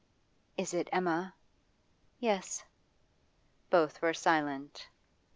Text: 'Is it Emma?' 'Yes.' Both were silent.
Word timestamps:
'Is 0.57 0.73
it 0.73 0.89
Emma?' 0.91 1.35
'Yes.' 2.17 2.63
Both 3.69 4.01
were 4.01 4.15
silent. 4.15 4.87